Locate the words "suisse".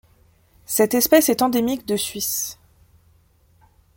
1.95-2.57